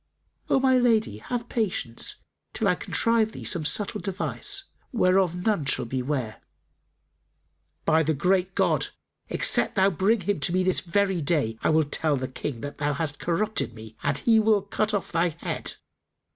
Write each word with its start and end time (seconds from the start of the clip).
"O 0.49 0.59
my 0.59 0.79
lady, 0.79 1.19
have 1.19 1.47
patience 1.47 2.23
till 2.55 2.67
I 2.67 2.73
contrive 2.73 3.33
thee 3.33 3.43
some 3.43 3.65
subtle 3.65 4.01
device, 4.01 4.63
whereof 4.91 5.35
none 5.35 5.63
shall 5.65 5.85
be 5.85 6.01
ware." 6.01 6.41
"By 7.85 8.01
the 8.01 8.15
Great 8.15 8.55
God, 8.55 8.87
except 9.27 9.75
thou 9.75 9.91
bring 9.91 10.21
him 10.21 10.39
to 10.39 10.53
me 10.53 10.63
this 10.63 10.79
very 10.79 11.21
day, 11.21 11.55
I 11.61 11.69
will 11.69 11.83
tell 11.83 12.17
the 12.17 12.27
King 12.27 12.61
that 12.61 12.79
thou 12.79 12.93
hast 12.93 13.19
corrupted 13.19 13.75
me, 13.75 13.95
and 14.01 14.17
he 14.17 14.39
will 14.39 14.63
cut 14.63 14.91
off 14.91 15.11
thy 15.11 15.29
head!" 15.37 15.75